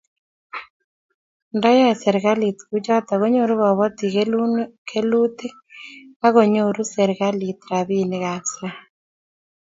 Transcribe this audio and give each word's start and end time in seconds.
Nda 1.55 1.69
yae 1.79 1.93
serikalit 2.03 2.57
kuchotok 2.69 3.19
konyuru 3.21 3.53
kabatik 3.61 4.15
kelutik 4.89 5.55
ak 6.25 6.31
konyoru 6.35 6.81
serikalit 6.95 7.59
rabinik 7.69 8.25
ab 8.35 8.43
sang' 8.53 8.81